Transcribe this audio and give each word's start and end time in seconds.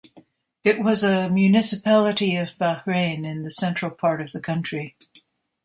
It 0.63 0.79
was 0.79 1.03
a 1.03 1.29
municipality 1.29 2.35
of 2.35 2.57
Bahrain 2.57 3.23
in 3.23 3.43
the 3.43 3.51
central 3.51 3.91
part 3.91 4.19
of 4.19 4.31
the 4.31 4.39
country. 4.39 4.95